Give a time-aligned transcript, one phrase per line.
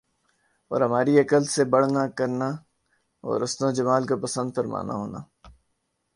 [0.71, 2.49] اور ہماری عقل سے بڑھنا کرنا
[3.23, 5.19] اور حسن و جمال کو پسند فرمانا ہونا